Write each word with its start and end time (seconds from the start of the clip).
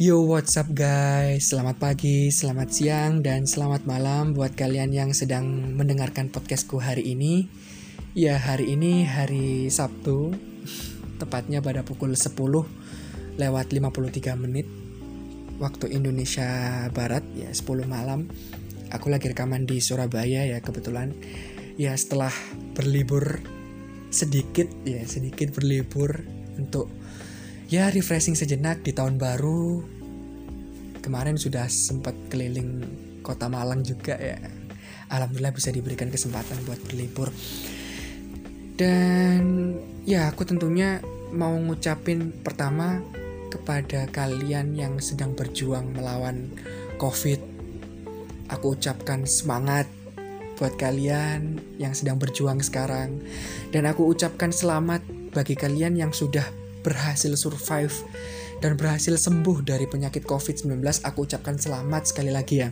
Yo, 0.00 0.24
what's 0.24 0.56
up 0.56 0.72
guys? 0.72 1.52
Selamat 1.52 1.76
pagi, 1.76 2.32
selamat 2.32 2.72
siang, 2.72 3.20
dan 3.20 3.44
selamat 3.44 3.84
malam 3.84 4.32
buat 4.32 4.56
kalian 4.56 4.96
yang 4.96 5.12
sedang 5.12 5.76
mendengarkan 5.76 6.32
podcastku 6.32 6.80
hari 6.80 7.12
ini. 7.12 7.52
Ya, 8.16 8.40
hari 8.40 8.72
ini 8.72 9.04
hari 9.04 9.68
Sabtu, 9.68 10.32
tepatnya 11.20 11.60
pada 11.60 11.84
pukul 11.84 12.16
10 12.16 12.32
lewat 13.36 13.76
53 13.76 14.40
menit 14.40 14.64
waktu 15.60 15.92
Indonesia 15.92 16.48
Barat, 16.96 17.20
ya 17.36 17.52
10 17.52 17.84
malam. 17.84 18.32
Aku 18.96 19.12
lagi 19.12 19.28
rekaman 19.28 19.68
di 19.68 19.84
Surabaya 19.84 20.48
ya 20.48 20.64
kebetulan. 20.64 21.12
Ya 21.76 21.92
setelah 21.92 22.32
berlibur 22.72 23.44
sedikit 24.08 24.64
ya 24.88 25.04
sedikit 25.04 25.52
berlibur 25.52 26.24
untuk 26.56 26.88
ya 27.70 27.86
refreshing 27.86 28.34
sejenak 28.34 28.82
di 28.82 28.90
tahun 28.90 29.14
baru. 29.14 29.78
Kemarin 30.98 31.38
sudah 31.38 31.70
sempat 31.70 32.18
keliling 32.26 32.82
kota 33.22 33.46
Malang 33.46 33.86
juga 33.86 34.18
ya. 34.18 34.42
Alhamdulillah 35.06 35.54
bisa 35.54 35.70
diberikan 35.70 36.10
kesempatan 36.10 36.66
buat 36.66 36.82
berlibur. 36.90 37.30
Dan 38.74 39.74
ya 40.02 40.26
aku 40.34 40.42
tentunya 40.42 40.98
mau 41.30 41.54
ngucapin 41.54 42.34
pertama 42.42 42.98
kepada 43.54 44.10
kalian 44.10 44.74
yang 44.74 44.98
sedang 44.98 45.38
berjuang 45.38 45.94
melawan 45.94 46.50
covid. 46.98 47.38
Aku 48.50 48.74
ucapkan 48.74 49.30
semangat 49.30 49.86
buat 50.58 50.74
kalian 50.74 51.62
yang 51.78 51.94
sedang 51.94 52.18
berjuang 52.18 52.58
sekarang. 52.66 53.22
Dan 53.70 53.86
aku 53.86 54.10
ucapkan 54.10 54.50
selamat 54.50 55.06
bagi 55.30 55.54
kalian 55.54 55.94
yang 55.94 56.10
sudah 56.10 56.58
berhasil 56.80 57.32
survive 57.36 57.92
dan 58.60 58.76
berhasil 58.76 59.16
sembuh 59.16 59.64
dari 59.64 59.88
penyakit 59.88 60.24
COVID-19. 60.28 60.80
Aku 61.04 61.24
ucapkan 61.24 61.56
selamat 61.56 62.12
sekali 62.12 62.28
lagi 62.32 62.64
ya. 62.64 62.68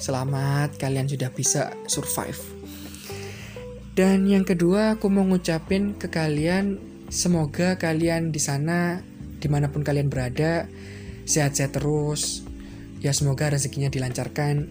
Selamat 0.00 0.78
kalian 0.80 1.10
sudah 1.10 1.28
bisa 1.32 1.74
survive. 1.90 2.38
Dan 3.98 4.30
yang 4.30 4.46
kedua 4.46 4.94
aku 4.94 5.10
mau 5.10 5.26
ngucapin 5.26 5.98
ke 5.98 6.06
kalian 6.06 6.78
semoga 7.10 7.74
kalian 7.80 8.30
di 8.30 8.38
sana 8.38 9.02
di 9.42 9.48
mana 9.50 9.72
pun 9.72 9.82
kalian 9.82 10.06
berada 10.06 10.70
sehat-sehat 11.26 11.76
terus. 11.76 12.46
Ya 13.02 13.10
semoga 13.10 13.50
rezekinya 13.50 13.90
dilancarkan. 13.90 14.70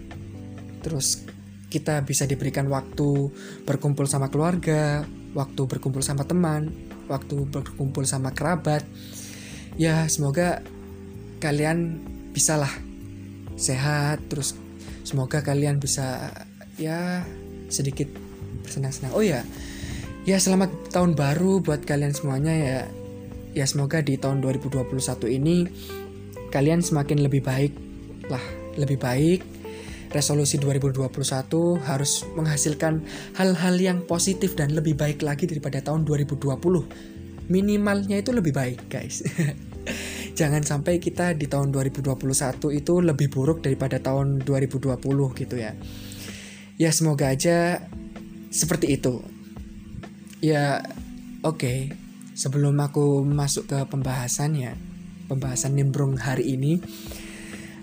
Terus 0.80 1.28
kita 1.68 2.00
bisa 2.08 2.24
diberikan 2.24 2.66
waktu 2.72 3.28
berkumpul 3.68 4.08
sama 4.08 4.32
keluarga, 4.32 5.04
waktu 5.36 5.62
berkumpul 5.68 6.00
sama 6.04 6.24
teman, 6.24 6.72
waktu 7.08 7.48
berkumpul 7.48 8.04
sama 8.04 8.32
kerabat. 8.32 8.84
Ya, 9.78 10.06
semoga 10.10 10.62
kalian 11.38 12.02
bisalah 12.34 12.70
sehat 13.58 14.22
terus 14.30 14.54
semoga 15.02 15.42
kalian 15.42 15.82
bisa 15.82 16.30
ya 16.78 17.26
sedikit 17.72 18.06
bersenang-senang. 18.62 19.12
Oh 19.14 19.24
ya. 19.24 19.42
Ya, 20.28 20.36
selamat 20.36 20.92
tahun 20.92 21.16
baru 21.16 21.64
buat 21.64 21.88
kalian 21.88 22.12
semuanya 22.12 22.52
ya. 22.52 22.80
Ya, 23.56 23.64
semoga 23.64 24.04
di 24.04 24.20
tahun 24.20 24.44
2021 24.44 24.92
ini 25.40 25.64
kalian 26.52 26.84
semakin 26.84 27.24
lebih 27.24 27.42
baik 27.42 27.72
lah, 28.28 28.42
lebih 28.76 29.00
baik 29.00 29.57
resolusi 30.12 30.56
2021 30.56 31.08
harus 31.84 32.24
menghasilkan 32.32 33.04
hal-hal 33.36 33.74
yang 33.76 33.98
positif 34.04 34.56
dan 34.56 34.72
lebih 34.72 34.96
baik 34.96 35.20
lagi 35.20 35.44
daripada 35.44 35.84
tahun 35.84 36.08
2020. 36.08 36.48
Minimalnya 37.48 38.20
itu 38.20 38.30
lebih 38.32 38.52
baik, 38.52 38.92
guys. 38.92 39.24
Jangan 40.38 40.62
sampai 40.62 41.00
kita 41.02 41.34
di 41.34 41.50
tahun 41.50 41.74
2021 41.74 42.14
itu 42.76 42.94
lebih 43.02 43.28
buruk 43.32 43.64
daripada 43.64 43.98
tahun 43.98 44.44
2020 44.44 44.94
gitu 45.34 45.56
ya. 45.58 45.74
Ya 46.78 46.90
semoga 46.94 47.34
aja 47.34 47.82
seperti 48.54 48.94
itu. 48.94 49.18
Ya 50.38 50.86
oke, 51.42 51.58
okay. 51.58 51.78
sebelum 52.38 52.78
aku 52.78 53.26
masuk 53.26 53.66
ke 53.66 53.78
pembahasan 53.90 54.54
ya, 54.54 54.78
pembahasan 55.26 55.74
nimbrung 55.74 56.14
hari 56.14 56.54
ini, 56.54 56.78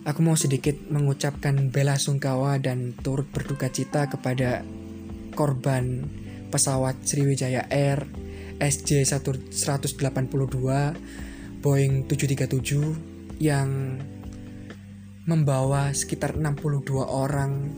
Aku 0.06 0.22
mau 0.22 0.38
sedikit 0.38 0.78
mengucapkan 0.94 1.74
bela 1.74 1.98
sungkawa 1.98 2.62
dan 2.62 2.94
turut 2.94 3.26
berduka 3.26 3.74
cita 3.74 4.06
kepada 4.06 4.62
korban 5.34 6.06
pesawat 6.54 6.94
Sriwijaya 7.10 7.66
Air 7.74 8.06
SJ182 8.62 10.62
Boeing 11.66 12.06
737 12.06 13.42
yang 13.42 13.98
membawa 15.26 15.90
sekitar 15.90 16.38
62 16.38 17.02
orang 17.02 17.74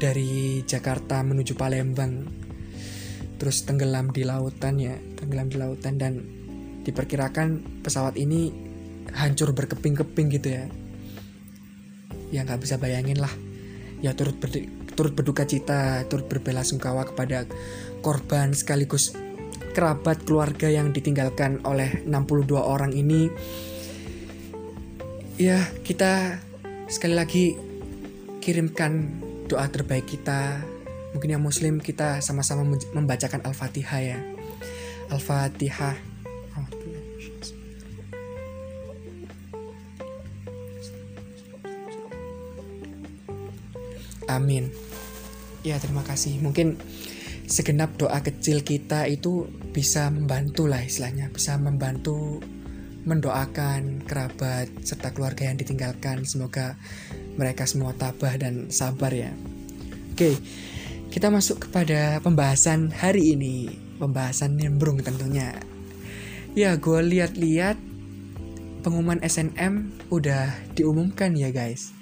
dari 0.00 0.64
Jakarta 0.64 1.20
menuju 1.20 1.52
Palembang 1.52 2.32
terus 3.36 3.68
tenggelam 3.68 4.08
di 4.08 4.24
lautan 4.24 4.80
ya 4.80 4.96
tenggelam 5.20 5.52
di 5.52 5.60
lautan 5.60 6.00
dan 6.00 6.24
diperkirakan 6.80 7.84
pesawat 7.84 8.16
ini 8.16 8.48
hancur 9.12 9.52
berkeping-keping 9.52 10.32
gitu 10.32 10.48
ya 10.48 10.64
ya 12.32 12.42
nggak 12.42 12.64
bisa 12.64 12.80
bayangin 12.80 13.20
lah. 13.20 13.30
Ya 14.02 14.16
turut 14.16 14.34
ber, 14.40 14.50
turut 14.96 15.12
berduka 15.14 15.46
cita 15.46 16.02
turut 16.10 16.26
berbelasungkawa 16.26 17.06
kepada 17.12 17.46
korban 18.02 18.50
sekaligus 18.56 19.14
kerabat 19.72 20.26
keluarga 20.26 20.68
yang 20.68 20.90
ditinggalkan 20.90 21.62
oleh 21.68 22.02
62 22.08 22.56
orang 22.58 22.92
ini. 22.92 23.30
Ya 25.40 25.64
kita 25.84 26.42
sekali 26.88 27.14
lagi 27.16 27.56
kirimkan 28.40 29.22
doa 29.48 29.68
terbaik 29.68 30.08
kita. 30.08 30.60
Mungkin 31.12 31.36
yang 31.36 31.44
muslim 31.44 31.76
kita 31.76 32.24
sama-sama 32.24 32.64
membacakan 32.96 33.44
al-fatihah 33.44 34.00
ya. 34.00 34.18
Al-fatihah 35.12 36.11
Amin. 44.36 44.72
Ya, 45.62 45.78
terima 45.78 46.02
kasih. 46.02 46.40
Mungkin 46.42 46.80
segenap 47.46 47.94
doa 47.98 48.22
kecil 48.24 48.64
kita 48.64 49.06
itu 49.06 49.50
bisa 49.76 50.08
membantu 50.08 50.66
lah 50.66 50.82
istilahnya, 50.82 51.28
bisa 51.28 51.58
membantu 51.58 52.40
mendoakan 53.02 54.06
kerabat 54.06 54.70
serta 54.86 55.10
keluarga 55.10 55.50
yang 55.50 55.58
ditinggalkan. 55.58 56.22
Semoga 56.22 56.78
mereka 57.34 57.66
semua 57.66 57.94
tabah 57.94 58.38
dan 58.38 58.70
sabar 58.70 59.10
ya. 59.10 59.34
Oke, 60.14 60.38
kita 61.10 61.28
masuk 61.28 61.68
kepada 61.68 62.22
pembahasan 62.22 62.94
hari 62.94 63.34
ini. 63.34 63.68
Pembahasan 63.98 64.58
nimbrung 64.58 64.98
tentunya. 65.02 65.62
Ya, 66.52 66.74
gue 66.76 67.00
lihat-lihat 67.00 67.78
pengumuman 68.82 69.22
SNM 69.22 69.94
udah 70.10 70.52
diumumkan 70.74 71.38
ya 71.38 71.54
guys. 71.54 71.94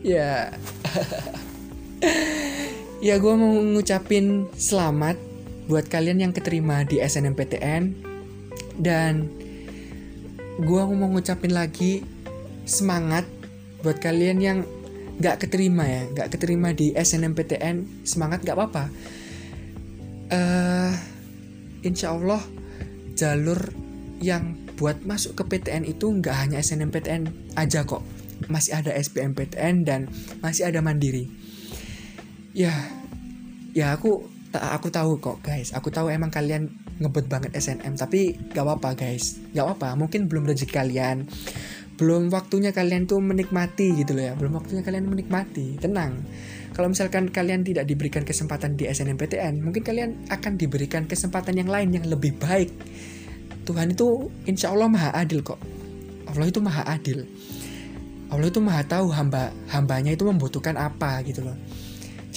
Ya. 0.00 0.56
ya 2.98 3.14
gue 3.22 3.30
mau 3.30 3.54
ngucapin 3.62 4.50
selamat 4.58 5.14
buat 5.70 5.86
kalian 5.86 6.18
yang 6.18 6.32
keterima 6.34 6.82
di 6.82 6.98
SNMPTN 6.98 7.94
dan 8.74 9.30
gue 10.58 10.82
mau 10.82 11.06
ngucapin 11.06 11.54
lagi 11.54 12.02
semangat 12.66 13.22
buat 13.86 14.02
kalian 14.02 14.38
yang 14.42 14.58
gak 15.22 15.46
keterima 15.46 15.86
ya 15.86 16.02
gak 16.10 16.34
keterima 16.34 16.74
di 16.74 16.90
SNMPTN 16.90 18.02
semangat 18.02 18.42
gak 18.42 18.58
apa-apa. 18.58 18.84
Uh, 20.28 20.92
insya 21.86 22.12
Allah 22.18 22.42
jalur 23.14 23.70
yang 24.18 24.58
buat 24.74 25.06
masuk 25.06 25.38
ke 25.38 25.42
PTN 25.46 25.86
itu 25.86 26.10
nggak 26.10 26.34
hanya 26.34 26.58
SNMPTN 26.58 27.54
aja 27.54 27.86
kok. 27.86 28.02
Masih 28.50 28.74
ada 28.74 28.90
SBMPTN 28.90 29.86
dan 29.86 30.10
masih 30.42 30.66
ada 30.66 30.82
Mandiri 30.82 31.37
ya 32.58 32.74
ya 33.70 33.94
aku 33.94 34.26
aku 34.50 34.90
tahu 34.90 35.22
kok 35.22 35.38
guys. 35.46 35.70
Aku 35.78 35.94
tahu 35.94 36.10
emang 36.10 36.34
kalian 36.34 36.66
ngebet 36.98 37.30
banget 37.30 37.54
SNM 37.54 37.94
tapi 37.94 38.34
gak 38.50 38.66
apa-apa 38.66 38.98
guys. 38.98 39.38
Gak 39.54 39.62
apa-apa 39.62 39.94
mungkin 39.94 40.26
belum 40.26 40.50
rezeki 40.50 40.74
kalian. 40.74 41.30
Belum 41.94 42.30
waktunya 42.34 42.74
kalian 42.74 43.06
tuh 43.06 43.22
menikmati 43.22 44.02
gitu 44.02 44.18
loh 44.18 44.24
ya. 44.26 44.34
Belum 44.34 44.58
waktunya 44.58 44.82
kalian 44.82 45.06
menikmati. 45.06 45.78
Tenang. 45.78 46.26
Kalau 46.74 46.90
misalkan 46.90 47.30
kalian 47.30 47.62
tidak 47.62 47.86
diberikan 47.86 48.26
kesempatan 48.26 48.74
di 48.74 48.90
SNMPTN 48.90 49.62
mungkin 49.62 49.82
kalian 49.86 50.10
akan 50.26 50.58
diberikan 50.58 51.06
kesempatan 51.06 51.54
yang 51.54 51.70
lain 51.70 51.94
yang 51.94 52.06
lebih 52.10 52.34
baik. 52.42 52.74
Tuhan 53.62 53.94
itu 53.94 54.32
insya 54.50 54.74
Allah 54.74 54.90
maha 54.90 55.14
adil 55.14 55.46
kok. 55.46 55.62
Allah 56.26 56.50
itu 56.50 56.58
maha 56.58 56.82
adil. 56.90 57.22
Allah 58.28 58.50
itu 58.50 58.60
maha 58.60 58.82
tahu 58.82 59.08
hamba 59.14 59.54
hambanya 59.70 60.12
itu 60.12 60.26
membutuhkan 60.26 60.74
apa 60.76 61.22
gitu 61.24 61.46
loh 61.46 61.56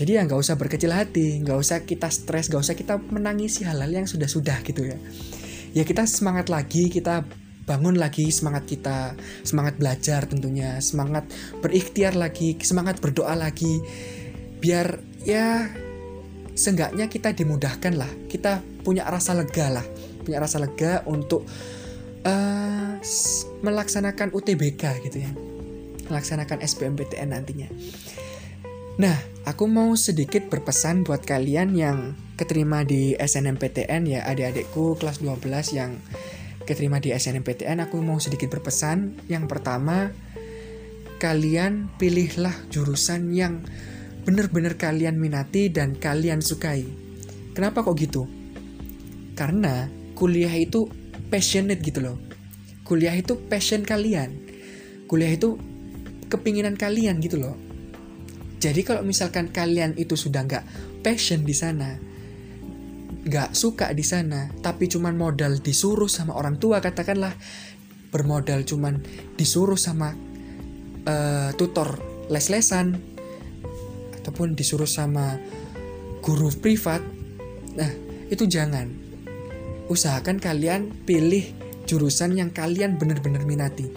jadi 0.02 0.18
ya 0.18 0.22
nggak 0.26 0.42
usah 0.42 0.58
berkecil 0.58 0.90
hati 0.90 1.46
nggak 1.46 1.58
usah 1.62 1.86
kita 1.86 2.10
stres 2.10 2.50
nggak 2.50 2.62
usah 2.66 2.74
kita 2.74 2.98
menangisi 2.98 3.62
hal-hal 3.62 3.94
yang 3.94 4.10
sudah-sudah 4.10 4.66
gitu 4.66 4.90
ya 4.90 4.98
ya 5.78 5.86
kita 5.86 6.10
semangat 6.10 6.50
lagi 6.50 6.90
kita 6.90 7.22
bangun 7.66 7.96
lagi 7.96 8.28
semangat 8.34 8.66
kita, 8.68 9.16
semangat 9.46 9.78
belajar 9.78 10.26
tentunya, 10.26 10.82
semangat 10.82 11.30
berikhtiar 11.62 12.18
lagi, 12.18 12.58
semangat 12.60 13.00
berdoa 13.00 13.38
lagi, 13.38 13.80
biar 14.60 15.00
ya 15.24 15.70
seenggaknya 16.52 17.08
kita 17.08 17.32
dimudahkan 17.32 17.96
lah, 17.96 18.10
kita 18.28 18.60
punya 18.82 19.08
rasa 19.08 19.38
lega 19.38 19.72
lah, 19.72 19.86
punya 20.26 20.42
rasa 20.42 20.60
lega 20.60 21.06
untuk 21.08 21.46
uh, 22.26 22.92
melaksanakan 23.62 24.34
UTBK 24.34 24.84
gitu 25.08 25.18
ya, 25.24 25.32
melaksanakan 26.12 26.60
SBMPTN 26.66 27.32
nantinya. 27.32 27.70
Nah, 29.00 29.16
aku 29.46 29.66
mau 29.66 29.94
sedikit 29.98 30.48
berpesan 30.48 31.02
buat 31.02 31.26
kalian 31.26 31.74
yang 31.74 32.14
keterima 32.38 32.86
di 32.86 33.18
SNMPTN 33.18 34.02
ya, 34.06 34.26
adik-adikku 34.26 34.98
kelas 34.98 35.22
12 35.22 35.78
yang 35.78 35.98
keterima 36.66 37.02
di 37.02 37.14
SNMPTN 37.14 37.82
aku 37.86 38.02
mau 38.02 38.22
sedikit 38.22 38.54
berpesan. 38.54 39.26
Yang 39.26 39.46
pertama, 39.50 40.14
kalian 41.18 41.90
pilihlah 41.98 42.54
jurusan 42.70 43.34
yang 43.34 43.66
benar-benar 44.26 44.78
kalian 44.78 45.18
minati 45.18 45.74
dan 45.74 45.98
kalian 45.98 46.42
sukai. 46.42 46.86
Kenapa 47.58 47.82
kok 47.82 47.98
gitu? 47.98 48.30
Karena 49.34 49.90
kuliah 50.14 50.54
itu 50.54 50.86
passionate 51.34 51.82
gitu 51.82 52.00
loh. 52.02 52.18
Kuliah 52.86 53.14
itu 53.18 53.38
passion 53.50 53.82
kalian. 53.82 54.38
Kuliah 55.10 55.34
itu 55.34 55.58
kepinginan 56.30 56.78
kalian 56.78 57.20
gitu 57.20 57.42
loh. 57.42 57.71
Jadi 58.62 58.86
kalau 58.86 59.02
misalkan 59.02 59.50
kalian 59.50 59.98
itu 59.98 60.14
sudah 60.14 60.46
nggak 60.46 60.66
passion 61.02 61.42
di 61.42 61.56
sana, 61.58 61.98
nggak 63.22 63.54
suka 63.54 63.94
di 63.94 64.02
sana 64.02 64.50
tapi 64.66 64.90
cuman 64.90 65.14
modal 65.14 65.62
disuruh 65.62 66.10
sama 66.10 66.34
orang 66.34 66.58
tua 66.58 66.82
katakanlah 66.82 67.30
bermodal 68.10 68.66
cuman 68.66 68.98
disuruh 69.38 69.78
sama 69.78 70.18
uh, 71.06 71.54
tutor 71.54 72.02
les-lesan 72.34 72.98
ataupun 74.18 74.58
disuruh 74.58 74.90
sama 74.90 75.38
guru 76.26 76.50
privat 76.50 77.02
nah 77.78 77.90
itu 78.32 78.48
jangan. 78.48 78.88
Usahakan 79.92 80.40
kalian 80.40 80.88
pilih 81.04 81.52
jurusan 81.84 82.40
yang 82.40 82.48
kalian 82.48 82.96
benar-benar 82.96 83.44
minati. 83.44 83.92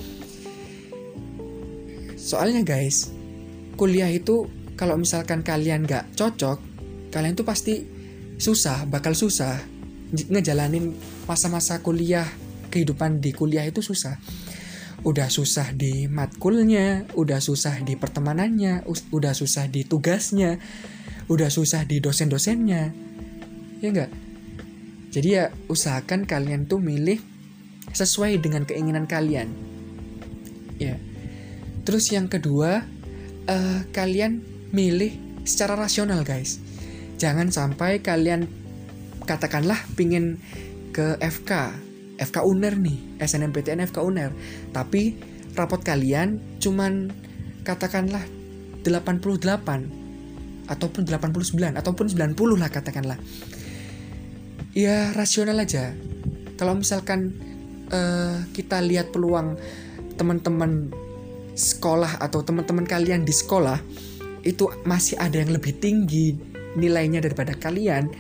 Soalnya 2.18 2.66
guys 2.66 3.13
kuliah 3.74 4.10
itu 4.10 4.48
kalau 4.74 4.98
misalkan 4.98 5.46
kalian 5.46 5.86
nggak 5.86 6.14
cocok 6.18 6.74
kalian 7.14 7.38
tuh 7.38 7.46
pasti 7.46 7.86
susah, 8.42 8.90
bakal 8.90 9.14
susah 9.14 9.62
ngejalanin 10.10 10.94
masa-masa 11.30 11.78
kuliah, 11.78 12.26
kehidupan 12.74 13.22
di 13.22 13.30
kuliah 13.30 13.62
itu 13.62 13.78
susah. 13.78 14.18
Udah 15.06 15.30
susah 15.30 15.70
di 15.76 16.10
matkulnya, 16.10 17.06
udah 17.14 17.38
susah 17.38 17.78
di 17.86 17.94
pertemanannya, 17.94 18.82
udah 18.88 19.30
susah 19.36 19.70
di 19.70 19.86
tugasnya, 19.86 20.58
udah 21.30 21.50
susah 21.52 21.86
di 21.86 22.02
dosen-dosennya. 22.02 22.82
Ya 23.78 23.88
enggak? 23.90 24.10
Jadi 25.14 25.28
ya 25.38 25.54
usahakan 25.70 26.26
kalian 26.26 26.66
tuh 26.66 26.82
milih 26.82 27.22
sesuai 27.94 28.42
dengan 28.42 28.66
keinginan 28.66 29.06
kalian. 29.06 29.46
Ya. 30.82 30.98
Terus 31.84 32.08
yang 32.10 32.26
kedua, 32.32 32.82
uh, 33.48 33.80
kalian 33.92 34.40
milih 34.74 35.42
secara 35.44 35.76
rasional 35.78 36.24
guys. 36.24 36.58
Jangan 37.20 37.52
sampai 37.52 38.02
kalian 38.02 38.48
katakanlah 39.24 39.78
pingin 39.96 40.36
ke 40.92 41.16
FK 41.20 41.72
FK 42.20 42.36
UNER 42.46 42.78
nih 42.78 43.18
SNMPTN 43.22 43.84
FK 43.90 43.98
UNER. 44.02 44.30
Tapi 44.70 45.18
rapot 45.54 45.80
kalian 45.82 46.38
cuman 46.58 47.10
katakanlah 47.62 48.22
88 48.84 50.04
ataupun 50.64 51.02
89 51.04 51.80
ataupun 51.80 52.06
90 52.08 52.60
lah 52.60 52.70
katakanlah. 52.70 53.18
Ya 54.74 55.14
rasional 55.14 55.62
aja. 55.62 55.94
Kalau 56.58 56.74
misalkan 56.78 57.34
uh, 57.90 58.42
kita 58.54 58.82
lihat 58.82 59.10
peluang 59.14 59.58
teman-teman 60.14 60.94
sekolah 61.54 62.18
atau 62.18 62.42
teman-teman 62.42 62.86
kalian 62.86 63.22
di 63.22 63.32
sekolah 63.34 63.78
itu 64.44 64.68
masih 64.84 65.16
ada 65.16 65.40
yang 65.40 65.54
lebih 65.54 65.78
tinggi 65.78 66.36
nilainya 66.76 67.22
daripada 67.24 67.54
kalian. 67.56 68.10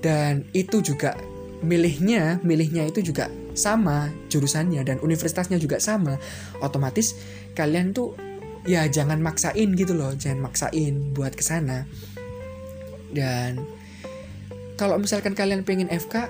Dan 0.00 0.48
itu 0.52 0.80
juga 0.84 1.16
milihnya 1.64 2.44
milihnya 2.44 2.84
itu 2.88 3.00
juga 3.00 3.32
sama 3.56 4.12
jurusannya 4.28 4.84
dan 4.84 5.00
universitasnya 5.00 5.56
juga 5.56 5.80
sama. 5.80 6.20
Otomatis 6.60 7.16
kalian 7.56 7.96
tuh 7.96 8.12
ya 8.66 8.84
jangan 8.90 9.22
maksain 9.22 9.72
gitu 9.78 9.94
loh 9.94 10.12
jangan 10.18 10.50
maksain 10.50 11.14
buat 11.14 11.32
ke 11.32 11.40
sana 11.40 11.86
dan 13.14 13.62
kalau 14.74 14.98
misalkan 14.98 15.32
kalian 15.32 15.62
pengen 15.62 15.88
FK 15.88 16.28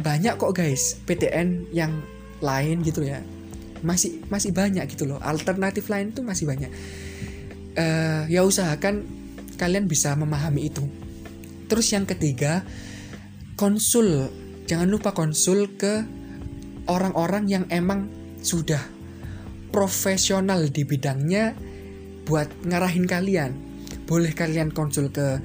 banyak 0.00 0.38
kok 0.38 0.54
guys 0.54 0.96
PTN 1.04 1.68
yang 1.74 2.00
lain 2.40 2.80
gitu 2.86 3.04
ya 3.04 3.20
masih 3.82 4.22
masih 4.32 4.50
banyak 4.50 4.84
gitu 4.90 5.06
loh 5.06 5.18
alternatif 5.22 5.86
lain 5.90 6.10
tuh 6.10 6.26
masih 6.26 6.46
banyak 6.46 6.70
uh, 7.78 8.22
ya 8.26 8.42
usahakan 8.42 9.06
kalian 9.58 9.90
bisa 9.90 10.14
memahami 10.18 10.70
itu. 10.70 10.84
Terus 11.66 11.90
yang 11.94 12.06
ketiga, 12.06 12.66
konsul. 13.58 14.30
Jangan 14.68 14.88
lupa 14.88 15.12
konsul 15.12 15.74
ke 15.76 16.04
orang-orang 16.88 17.44
yang 17.48 17.64
emang 17.68 18.08
sudah 18.40 18.80
profesional 19.72 20.68
di 20.68 20.84
bidangnya 20.84 21.52
buat 22.24 22.48
ngarahin 22.64 23.04
kalian. 23.04 23.52
Boleh 24.08 24.32
kalian 24.32 24.72
konsul 24.72 25.12
ke 25.12 25.40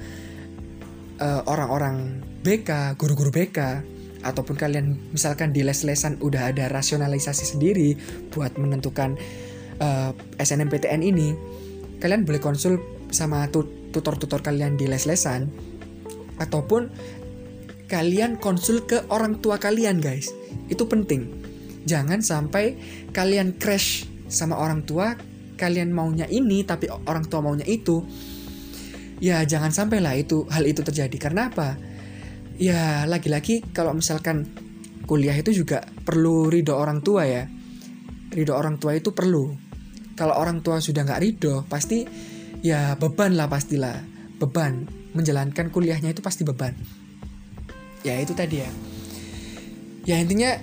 uh, 1.20 1.42
orang-orang 1.44 2.24
BK, 2.44 2.96
guru-guru 2.96 3.32
BK, 3.32 3.84
ataupun 4.24 4.56
kalian 4.56 4.96
misalkan 5.12 5.52
di 5.52 5.60
les-lesan 5.60 6.16
udah 6.24 6.50
ada 6.50 6.72
rasionalisasi 6.72 7.54
sendiri 7.54 7.94
buat 8.32 8.56
menentukan 8.56 9.20
uh, 9.78 10.10
eh, 10.16 10.42
SNMPTN 10.42 11.04
ini, 11.04 11.36
kalian 12.00 12.24
boleh 12.24 12.40
konsul 12.40 12.80
sama 13.12 13.46
tut 13.52 13.68
tutor-tutor 13.94 14.42
kalian 14.42 14.74
di 14.74 14.90
les-lesan 14.90 15.46
ataupun 16.42 16.90
kalian 17.86 18.42
konsul 18.42 18.82
ke 18.82 19.06
orang 19.12 19.38
tua 19.38 19.60
kalian 19.62 20.02
guys. 20.02 20.34
Itu 20.66 20.90
penting. 20.90 21.30
Jangan 21.86 22.24
sampai 22.24 22.74
kalian 23.14 23.54
crash 23.60 24.08
sama 24.26 24.58
orang 24.58 24.82
tua 24.82 25.14
kalian 25.54 25.94
maunya 25.94 26.26
ini 26.26 26.66
tapi 26.66 26.90
orang 26.90 27.28
tua 27.30 27.38
maunya 27.44 27.62
itu. 27.68 28.02
Ya 29.22 29.46
jangan 29.46 29.70
sampai 29.70 30.02
lah 30.02 30.18
itu 30.18 30.42
hal 30.50 30.66
itu 30.66 30.82
terjadi. 30.82 31.14
Karena 31.22 31.54
apa 31.54 31.78
ya 32.58 33.04
lagi-lagi 33.10 33.62
kalau 33.74 33.94
misalkan 33.94 34.46
kuliah 35.04 35.36
itu 35.36 35.52
juga 35.52 35.84
perlu 35.84 36.48
ridho 36.48 36.74
orang 36.74 37.04
tua 37.04 37.28
ya. 37.28 37.44
Ridho 38.34 38.54
orang 38.56 38.80
tua 38.80 38.96
itu 38.96 39.12
perlu. 39.14 39.54
Kalau 40.14 40.34
orang 40.38 40.62
tua 40.62 40.78
sudah 40.78 41.02
nggak 41.02 41.22
ridho 41.22 41.66
pasti 41.66 42.06
ya 42.64 42.96
beban 42.98 43.36
lah 43.36 43.46
pastilah. 43.46 44.00
Beban. 44.40 44.86
Menjalankan 45.14 45.70
kuliahnya 45.70 46.10
itu 46.10 46.22
pasti 46.24 46.42
beban. 46.42 46.74
Ya 48.02 48.18
itu 48.18 48.34
tadi 48.34 48.60
ya. 48.60 48.70
Ya 50.04 50.20
intinya 50.20 50.58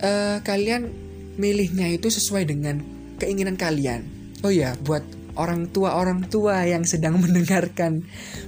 uh, 0.00 0.40
kalian 0.42 0.90
milihnya 1.36 1.92
itu 1.92 2.08
sesuai 2.08 2.48
dengan 2.48 2.80
keinginan 3.20 3.60
kalian. 3.60 4.08
Oh 4.40 4.50
ya 4.50 4.74
buat 4.80 5.04
orang 5.36 5.68
tua 5.70 5.94
orang 5.94 6.26
tua 6.26 6.64
yang 6.64 6.82
sedang 6.88 7.20
mendengarkan 7.24 8.02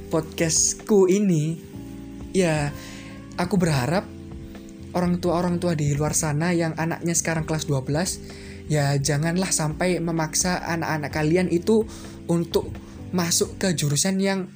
podcastku 0.09 1.07
ini 1.13 1.72
ya 2.33 2.73
aku 3.37 3.57
berharap 3.57 4.05
orang 4.93 5.21
tua 5.21 5.41
orang 5.41 5.57
tua 5.57 5.73
di 5.73 5.93
luar 5.97 6.13
sana 6.13 6.53
yang 6.53 6.77
anaknya 6.77 7.17
sekarang 7.17 7.49
kelas 7.49 7.65
12 7.65 8.69
ya 8.69 8.97
janganlah 9.01 9.49
sampai 9.49 10.01
memaksa 10.01 10.61
anak-anak 10.65 11.13
kalian 11.13 11.49
itu 11.49 11.85
untuk 12.29 12.73
masuk 13.13 13.61
ke 13.61 13.77
jurusan 13.77 14.17
yang 14.21 14.49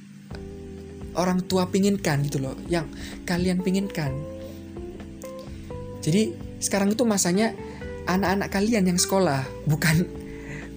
orang 1.17 1.41
tua 1.45 1.67
pinginkan 1.67 2.21
gitu 2.25 2.37
loh, 2.37 2.55
yang 2.69 2.85
kalian 3.25 3.65
pinginkan. 3.65 4.13
Jadi 6.05 6.33
sekarang 6.61 6.93
itu 6.93 7.03
masanya 7.03 7.57
anak-anak 8.05 8.49
kalian 8.53 8.85
yang 8.93 8.99
sekolah, 9.01 9.43
bukan 9.65 10.05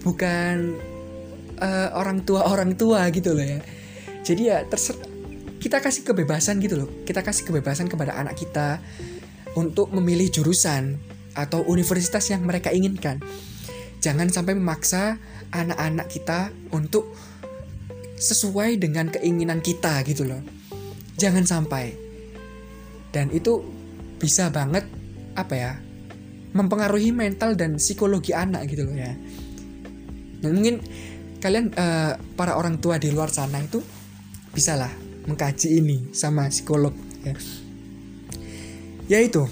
bukan 0.05 0.81
uh, 1.61 1.93
orang 1.93 2.25
tua 2.25 2.49
orang 2.49 2.75
tua 2.75 3.07
gitu 3.13 3.37
loh 3.37 3.45
ya. 3.45 3.61
Jadi 4.25 4.43
ya 4.49 4.65
terserah 4.65 5.10
kita 5.61 5.79
kasih 5.85 6.03
kebebasan 6.03 6.59
gitu 6.65 6.81
loh, 6.81 6.89
kita 7.05 7.21
kasih 7.21 7.45
kebebasan 7.45 7.87
kepada 7.87 8.17
anak 8.17 8.41
kita 8.41 8.81
untuk 9.55 9.93
memilih 9.93 10.33
jurusan 10.33 10.97
atau 11.37 11.63
universitas 11.69 12.27
yang 12.33 12.43
mereka 12.43 12.73
inginkan. 12.73 13.21
Jangan 14.01 14.33
sampai 14.33 14.57
memaksa 14.57 15.21
anak-anak 15.53 16.09
kita 16.09 16.51
untuk 16.73 17.13
sesuai 18.17 18.81
dengan 18.81 19.13
keinginan 19.13 19.61
kita 19.61 20.01
gitu 20.09 20.25
loh. 20.25 20.41
Jangan 21.21 21.45
sampai. 21.45 21.93
Dan 23.13 23.29
itu 23.31 23.61
bisa 24.17 24.49
banget 24.49 24.89
apa 25.37 25.55
ya? 25.55 25.73
mempengaruhi 26.51 27.15
mental 27.15 27.55
dan 27.55 27.79
psikologi 27.79 28.35
anak 28.35 28.67
gitu 28.67 28.87
loh 28.87 28.97
ya 28.97 29.15
mungkin 30.43 30.83
kalian 31.39 31.73
uh, 31.77 32.19
para 32.35 32.59
orang 32.59 32.83
tua 32.83 32.99
di 32.99 33.13
luar 33.13 33.31
sana 33.31 33.63
itu 33.63 33.81
bisalah 34.51 34.91
mengkaji 35.27 35.83
ini 35.83 36.13
sama 36.15 36.49
psikolog 36.49 36.95
ya. 37.25 37.35
Ya 39.11 39.19
itu. 39.21 39.45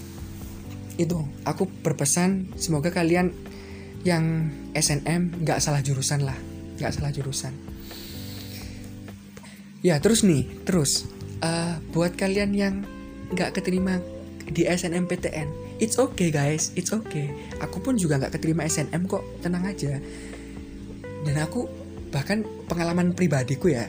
Itu. 0.96 1.26
Aku 1.44 1.66
berpesan 1.66 2.54
semoga 2.54 2.94
kalian 2.94 3.34
yang 4.06 4.54
SNM 4.72 5.42
nggak 5.42 5.58
salah 5.58 5.82
jurusan 5.82 6.22
lah. 6.24 6.36
Nggak 6.78 6.92
salah 6.94 7.10
jurusan. 7.10 7.52
Ya 9.82 9.98
terus 10.02 10.26
nih 10.26 10.46
terus 10.66 11.06
uh, 11.42 11.78
buat 11.94 12.14
kalian 12.18 12.50
yang 12.54 12.74
nggak 13.30 13.58
keterima 13.58 14.02
di 14.48 14.64
SNMPTN 14.64 15.68
it's 15.78 15.96
okay 15.96 16.28
guys. 16.28 16.74
It's 16.74 16.90
okay. 16.90 17.30
Aku 17.62 17.78
pun 17.78 17.94
juga 17.94 18.18
nggak 18.18 18.38
keterima 18.38 18.66
SNM 18.66 19.06
kok. 19.06 19.22
Tenang 19.40 19.64
aja. 19.66 19.98
Dan 21.22 21.36
aku 21.38 21.66
bahkan 22.10 22.42
pengalaman 22.66 23.14
pribadiku 23.14 23.70
ya 23.70 23.86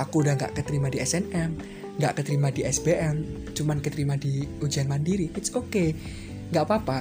aku 0.00 0.24
udah 0.24 0.38
nggak 0.38 0.56
keterima 0.56 0.88
di 0.88 0.98
SNM 1.00 1.82
nggak 2.00 2.12
keterima 2.22 2.48
di 2.48 2.64
SBM 2.64 3.16
cuman 3.52 3.84
keterima 3.84 4.16
di 4.16 4.48
ujian 4.64 4.88
mandiri. 4.88 5.28
It's 5.36 5.52
okay. 5.52 5.92
Nggak 6.52 6.64
apa-apa. 6.68 6.98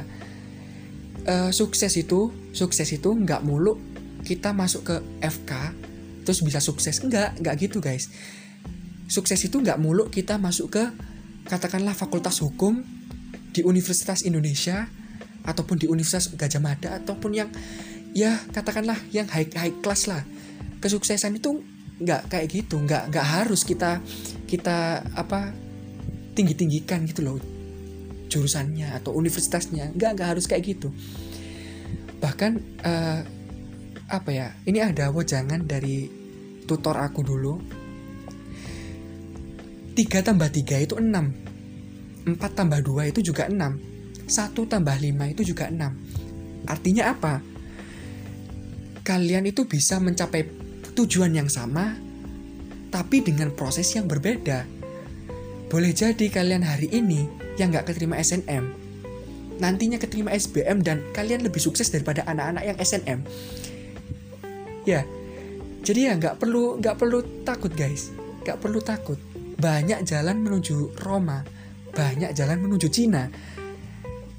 Uh, 1.21 1.51
sukses 1.53 1.93
itu 1.95 2.33
sukses 2.51 2.89
itu 2.89 3.13
nggak 3.13 3.45
mulu 3.45 3.77
kita 4.25 4.51
masuk 4.51 4.81
ke 4.89 4.95
FK 5.23 5.51
terus 6.27 6.43
bisa 6.43 6.59
sukses. 6.59 6.99
Enggak 6.99 7.39
enggak 7.39 7.55
gitu 7.61 7.79
guys. 7.79 8.11
Sukses 9.07 9.39
itu 9.43 9.59
nggak 9.59 9.79
mulu 9.79 10.11
kita 10.11 10.35
masuk 10.35 10.75
ke 10.75 10.83
katakanlah 11.47 11.95
fakultas 11.95 12.39
hukum 12.43 12.83
di 13.51 13.63
Universitas 13.63 14.23
Indonesia 14.23 14.87
ataupun 15.41 15.79
di 15.79 15.87
Universitas 15.87 16.31
Gajah 16.35 16.61
Mada 16.61 16.89
ataupun 16.99 17.31
yang 17.33 17.49
ya 18.11 18.39
katakanlah 18.51 18.99
yang 19.15 19.27
high 19.31 19.47
high 19.55 19.75
class 19.79 20.07
lah. 20.11 20.27
Kesuksesan 20.83 21.37
itu 21.37 21.63
nggak 22.01 22.33
kayak 22.33 22.47
gitu 22.49 22.81
nggak 22.81 23.13
nggak 23.13 23.27
harus 23.27 23.61
kita 23.61 24.01
kita 24.49 25.05
apa 25.13 25.53
tinggi 26.33 26.53
tinggikan 26.57 27.05
gitu 27.05 27.21
loh 27.21 27.37
jurusannya 28.31 28.95
atau 28.95 29.11
universitasnya. 29.11 29.91
Nggak 29.91 30.11
nggak 30.15 30.29
harus 30.31 30.47
kayak 30.47 30.63
gitu. 30.63 30.95
Bahkan 32.23 32.51
uh, 32.87 33.19
apa 34.07 34.29
ya 34.31 34.55
ini 34.63 34.79
ada 34.79 35.11
wajangan 35.11 35.67
dari 35.67 36.07
tutor 36.63 36.95
aku 36.95 37.19
dulu. 37.27 37.59
3 39.91 40.23
tambah 40.23 40.47
3 40.47 40.87
itu 40.87 40.95
6 40.95 41.03
4 41.03 42.39
tambah 42.39 42.79
2 42.79 43.11
itu 43.11 43.19
juga 43.27 43.51
6 43.51 44.23
1 44.23 44.71
tambah 44.71 44.95
5 44.95 45.35
itu 45.35 45.51
juga 45.51 45.67
6 45.67 46.63
Artinya 46.63 47.11
apa? 47.11 47.43
Kalian 49.03 49.51
itu 49.51 49.67
bisa 49.67 49.99
mencapai 49.99 50.47
tujuan 50.97 51.31
yang 51.35 51.47
sama 51.51 51.95
Tapi 52.91 53.23
dengan 53.23 53.55
proses 53.55 53.87
yang 53.95 54.07
berbeda. 54.11 54.67
Boleh 55.71 55.95
jadi 55.95 56.27
kalian 56.27 56.67
hari 56.67 56.91
ini 56.91 57.27
yang 57.55 57.71
gak 57.71 57.91
keterima 57.91 58.19
SNM 58.19 58.67
Nantinya 59.61 60.01
keterima 60.01 60.33
SBM 60.33 60.83
dan 60.83 60.99
kalian 61.15 61.45
lebih 61.45 61.61
sukses 61.61 61.87
daripada 61.87 62.25
anak-anak 62.27 62.63
yang 62.65 62.77
SNM 62.81 63.19
Ya, 64.81 65.05
jadi 65.85 66.09
ya 66.09 66.13
nggak 66.17 66.41
perlu 66.41 66.81
nggak 66.81 66.97
perlu 66.97 67.21
takut 67.45 67.69
guys, 67.73 68.09
nggak 68.41 68.57
perlu 68.57 68.81
takut. 68.81 69.17
Banyak 69.61 70.01
jalan 70.09 70.41
menuju 70.41 70.97
Roma, 71.05 71.45
banyak 71.93 72.33
jalan 72.33 72.65
menuju 72.65 72.89
Cina. 72.89 73.29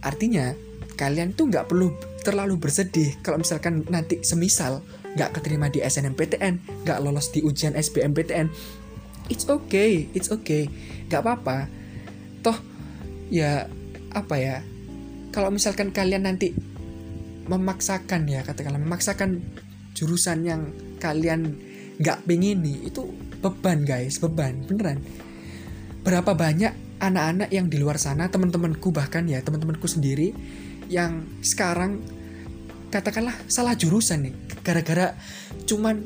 Artinya, 0.02 0.50
kalian 0.98 1.34
tuh 1.38 1.46
nggak 1.46 1.70
perlu 1.70 1.94
terlalu 2.26 2.58
bersedih 2.58 3.22
kalau 3.22 3.38
misalkan 3.38 3.86
nanti 3.86 4.22
semisal 4.26 4.82
nggak 5.16 5.40
keterima 5.40 5.68
di 5.68 5.84
SNMPTN, 5.84 6.84
nggak 6.86 6.98
lolos 7.04 7.28
di 7.32 7.44
ujian 7.44 7.76
SBMPTN. 7.76 8.48
It's 9.28 9.46
okay, 9.48 10.08
it's 10.16 10.32
okay, 10.32 10.68
nggak 11.08 11.20
apa-apa. 11.22 11.68
Toh, 12.40 12.58
ya 13.28 13.68
apa 14.12 14.34
ya? 14.40 14.56
Kalau 15.32 15.48
misalkan 15.48 15.92
kalian 15.94 16.28
nanti 16.28 16.52
memaksakan 17.46 18.30
ya 18.30 18.46
katakanlah 18.46 18.78
memaksakan 18.78 19.42
jurusan 19.92 20.46
yang 20.46 20.70
kalian 21.02 21.58
nggak 21.98 22.24
pingini 22.24 22.86
itu 22.86 23.10
beban 23.42 23.82
guys 23.82 24.22
beban 24.22 24.62
beneran 24.64 25.02
berapa 26.06 26.32
banyak 26.32 26.72
anak-anak 27.02 27.50
yang 27.50 27.66
di 27.66 27.82
luar 27.82 27.98
sana 27.98 28.30
teman-temanku 28.30 28.94
bahkan 28.94 29.26
ya 29.26 29.42
teman-temanku 29.42 29.90
sendiri 29.90 30.30
yang 30.86 31.26
sekarang 31.42 32.02
katakanlah 32.92 33.34
salah 33.48 33.72
jurusan 33.72 34.28
nih. 34.28 34.34
Gara-gara 34.60 35.16
cuman 35.64 36.04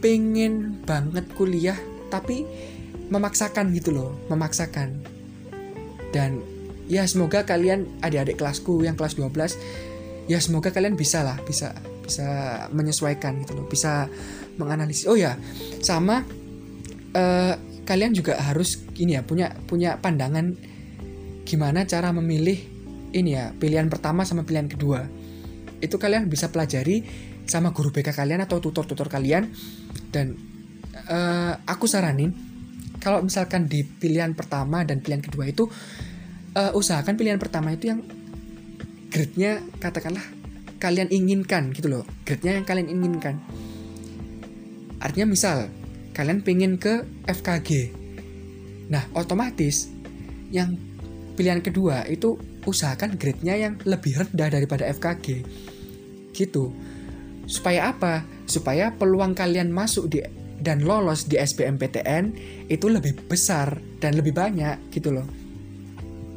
pengen 0.00 0.80
banget 0.86 1.26
kuliah 1.34 1.76
tapi 2.08 2.46
memaksakan 3.10 3.74
gitu 3.74 3.90
loh 3.90 4.14
memaksakan. 4.30 5.02
Dan 6.14 6.40
ya 6.86 7.02
semoga 7.10 7.42
kalian 7.42 7.86
adik-adik 8.00 8.38
kelasku 8.38 8.86
yang 8.86 8.94
kelas 8.94 9.18
12 9.18 10.30
ya 10.30 10.38
semoga 10.38 10.70
kalian 10.70 10.94
bisa 10.94 11.26
lah 11.26 11.38
bisa 11.42 11.74
bisa 12.06 12.26
menyesuaikan 12.70 13.42
gitu 13.42 13.58
loh 13.58 13.66
bisa 13.66 14.06
menganalisis. 14.56 15.10
Oh 15.10 15.18
ya 15.18 15.34
sama 15.82 16.22
uh, 17.14 17.54
kalian 17.86 18.14
juga 18.14 18.38
harus 18.38 18.78
ini 18.94 19.18
ya 19.18 19.26
punya 19.26 19.50
punya 19.66 19.98
pandangan 19.98 20.54
gimana 21.42 21.82
cara 21.82 22.14
memilih 22.14 22.62
ini 23.10 23.34
ya 23.34 23.50
pilihan 23.58 23.90
pertama 23.90 24.22
sama 24.22 24.46
pilihan 24.46 24.70
kedua 24.70 25.02
itu 25.80 25.96
kalian 25.96 26.28
bisa 26.28 26.52
pelajari 26.52 27.02
sama 27.48 27.74
guru 27.74 27.90
BK 27.90 28.14
kalian 28.14 28.44
atau 28.44 28.62
tutor-tutor 28.62 29.10
kalian 29.10 29.50
dan 30.14 30.36
uh, 31.10 31.58
aku 31.66 31.88
saranin 31.90 32.32
kalau 33.00 33.24
misalkan 33.24 33.66
di 33.66 33.82
pilihan 33.82 34.36
pertama 34.36 34.84
dan 34.84 35.00
pilihan 35.00 35.24
kedua 35.24 35.48
itu 35.48 35.66
uh, 36.54 36.72
usahakan 36.76 37.16
pilihan 37.16 37.40
pertama 37.40 37.72
itu 37.72 37.90
yang 37.90 38.00
grade-nya 39.10 39.64
katakanlah 39.82 40.22
kalian 40.78 41.10
inginkan 41.10 41.74
gitu 41.74 41.90
loh 41.90 42.04
grade-nya 42.22 42.60
yang 42.60 42.66
kalian 42.68 42.88
inginkan 42.92 43.42
Artinya 45.00 45.26
misal 45.32 45.72
kalian 46.12 46.44
pengen 46.44 46.76
ke 46.76 47.08
FKG. 47.24 47.96
Nah, 48.92 49.08
otomatis 49.16 49.88
yang 50.52 50.76
pilihan 51.34 51.64
kedua 51.64 52.04
itu 52.04 52.36
usahakan 52.68 53.16
grade-nya 53.16 53.56
yang 53.56 53.74
lebih 53.88 54.20
rendah 54.20 54.52
daripada 54.52 54.84
FKG. 54.92 55.26
Gitu. 56.40 56.72
Supaya 57.44 57.92
apa? 57.92 58.24
Supaya 58.48 58.96
peluang 58.96 59.36
kalian 59.36 59.68
masuk 59.68 60.08
di 60.08 60.24
dan 60.60 60.84
lolos 60.84 61.24
di 61.28 61.40
SBMPTN 61.40 62.36
itu 62.68 62.86
lebih 62.88 63.16
besar 63.28 63.80
dan 64.00 64.16
lebih 64.16 64.32
banyak 64.32 64.76
gitu 64.92 65.12
loh. 65.12 65.24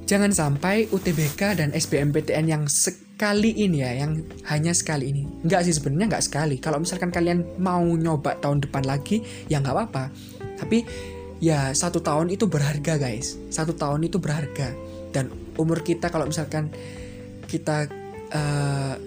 Jangan 0.03 0.35
sampai 0.35 0.91
UTBK 0.91 1.59
dan 1.59 1.71
SBMPTN 1.71 2.45
yang 2.47 2.63
kali 3.23 3.55
ini 3.55 3.85
ya 3.85 4.03
yang 4.03 4.19
hanya 4.51 4.73
sekali 4.73 5.13
ini 5.13 5.23
nggak 5.45 5.61
sih 5.63 5.79
sebenarnya 5.79 6.17
nggak 6.17 6.25
sekali 6.25 6.57
kalau 6.57 6.81
misalkan 6.81 7.13
kalian 7.13 7.45
mau 7.61 7.85
nyoba 7.85 8.35
tahun 8.41 8.65
depan 8.65 8.83
lagi 8.83 9.21
ya 9.47 9.61
nggak 9.61 9.71
apa-apa 9.71 10.11
tapi 10.59 10.83
ya 11.39 11.71
satu 11.71 12.01
tahun 12.01 12.33
itu 12.33 12.49
berharga 12.49 12.99
guys 12.99 13.37
satu 13.53 13.77
tahun 13.77 14.09
itu 14.09 14.17
berharga 14.17 14.73
dan 15.13 15.29
umur 15.55 15.85
kita 15.85 16.09
kalau 16.09 16.25
misalkan 16.25 16.73
kita 17.45 17.85
uh, 18.33 18.97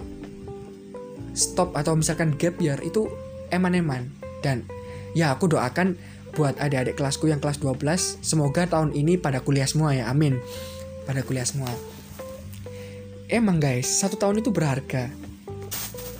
stop 1.36 1.76
atau 1.76 1.92
misalkan 1.94 2.34
gap 2.40 2.56
year 2.58 2.80
itu 2.80 3.06
eman-eman. 3.52 4.08
Dan 4.40 4.64
ya 5.12 5.36
aku 5.36 5.46
doakan 5.52 5.94
buat 6.36 6.56
adik-adik 6.60 7.00
kelasku 7.00 7.32
yang 7.32 7.40
kelas 7.40 7.56
12 7.60 8.20
semoga 8.20 8.68
tahun 8.68 8.92
ini 8.96 9.20
pada 9.20 9.44
kuliah 9.44 9.68
semua 9.68 9.92
ya. 9.92 10.08
Amin. 10.08 10.40
Pada 11.04 11.22
kuliah 11.22 11.46
semua. 11.46 11.70
Emang 13.28 13.60
guys 13.60 14.00
satu 14.00 14.16
tahun 14.16 14.40
itu 14.40 14.50
berharga. 14.50 15.12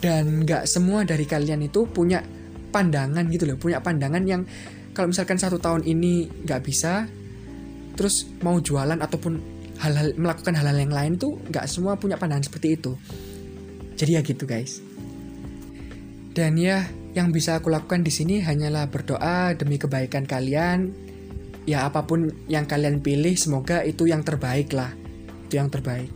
Dan 0.01 0.45
nggak 0.45 0.69
semua 0.69 1.03
dari 1.03 1.25
kalian 1.25 1.67
itu 1.67 1.89
punya 1.89 2.23
pandangan 2.71 3.25
gitu 3.33 3.49
loh. 3.49 3.57
Punya 3.59 3.81
pandangan 3.81 4.23
yang 4.29 4.45
kalau 4.93 5.13
misalkan 5.13 5.41
satu 5.41 5.57
tahun 5.61 5.85
ini 5.85 6.45
nggak 6.45 6.61
bisa 6.65 7.09
terus 7.97 8.29
mau 8.45 8.61
jualan 8.61 9.01
ataupun 9.01 9.41
hal-hal 9.81 10.17
melakukan 10.17 10.57
hal-hal 10.57 10.77
yang 10.77 10.93
lain 10.93 11.13
tuh 11.17 11.37
nggak 11.49 11.65
semua 11.69 11.97
punya 11.97 12.21
pandangan 12.21 12.45
seperti 12.49 12.77
itu. 12.77 12.93
Jadi 13.97 14.11
ya 14.17 14.21
gitu 14.21 14.45
guys 14.45 14.86
dan 16.37 16.61
ya 16.61 16.85
yang 17.17 17.33
bisa 17.33 17.57
aku 17.57 17.73
lakukan 17.73 18.05
di 18.05 18.13
sini 18.13 18.45
hanyalah 18.45 18.93
berdoa 18.93 19.57
demi 19.57 19.81
kebaikan 19.81 20.29
kalian. 20.29 20.93
Ya 21.65 21.89
apa 21.89 22.05
pun 22.05 22.29
yang 22.45 22.69
kalian 22.69 23.01
pilih 23.01 23.33
semoga 23.41 23.81
itu 23.81 24.05
yang 24.05 24.21
terbaik 24.21 24.77
lah. 24.77 24.93
Itu 25.49 25.57
yang 25.57 25.73
terbaik. 25.73 26.13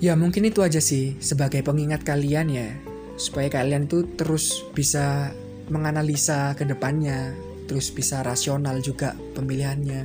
Ya 0.00 0.16
mungkin 0.16 0.48
itu 0.48 0.64
aja 0.64 0.80
sih 0.80 1.20
sebagai 1.20 1.60
pengingat 1.60 2.08
kalian 2.08 2.48
ya. 2.48 2.72
Supaya 3.20 3.52
kalian 3.52 3.84
tuh 3.84 4.16
terus 4.16 4.64
bisa 4.72 5.36
menganalisa 5.68 6.56
ke 6.56 6.64
depannya, 6.64 7.36
terus 7.68 7.92
bisa 7.92 8.24
rasional 8.24 8.80
juga 8.80 9.12
pemilihannya. 9.36 10.00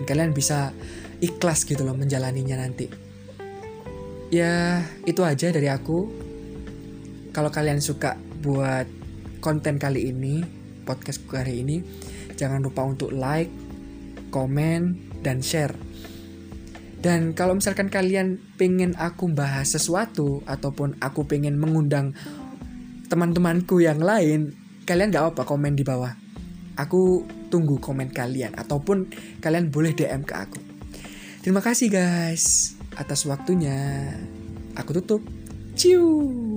Dan 0.00 0.02
kalian 0.08 0.32
bisa 0.32 0.72
ikhlas 1.20 1.68
gitu 1.68 1.84
loh 1.84 1.94
menjalaninya 1.94 2.56
nanti. 2.56 2.88
ya 4.32 4.80
itu 5.04 5.20
aja 5.28 5.52
dari 5.52 5.68
aku 5.68 6.21
kalau 7.32 7.50
kalian 7.50 7.80
suka 7.80 8.16
buat 8.40 8.86
konten 9.42 9.80
kali 9.80 10.12
ini 10.12 10.44
podcast 10.86 11.24
hari 11.32 11.64
ini 11.64 11.82
jangan 12.38 12.62
lupa 12.62 12.86
untuk 12.86 13.10
like 13.12 13.50
komen 14.32 14.96
dan 15.20 15.40
share 15.44 15.74
dan 17.02 17.34
kalau 17.34 17.58
misalkan 17.58 17.90
kalian 17.90 18.38
pengen 18.54 18.94
aku 18.94 19.26
bahas 19.34 19.74
sesuatu 19.74 20.38
ataupun 20.46 20.94
aku 21.02 21.26
pengen 21.26 21.58
mengundang 21.58 22.14
teman-temanku 23.10 23.82
yang 23.82 23.98
lain, 23.98 24.54
kalian 24.86 25.10
gak 25.10 25.34
apa 25.34 25.42
komen 25.42 25.74
di 25.74 25.82
bawah. 25.82 26.14
Aku 26.78 27.26
tunggu 27.50 27.82
komen 27.82 28.14
kalian 28.14 28.54
ataupun 28.54 29.10
kalian 29.42 29.68
boleh 29.68 29.92
DM 29.98 30.22
ke 30.22 30.32
aku. 30.32 30.62
Terima 31.42 31.58
kasih 31.58 31.90
guys 31.90 32.78
atas 32.94 33.26
waktunya. 33.26 34.14
Aku 34.78 34.94
tutup. 34.94 35.26
Ciu. 35.74 36.51